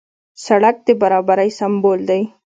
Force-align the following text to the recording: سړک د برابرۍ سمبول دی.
سړک 0.45 0.75
د 0.85 0.87
برابرۍ 1.01 1.49
سمبول 1.59 1.99
دی. 2.09 2.21